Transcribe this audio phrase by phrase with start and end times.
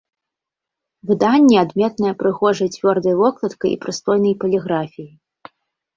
[1.09, 5.11] Выданне адметнае прыгожай цвёрдай вокладкай і прыстойнай паліграфіяй.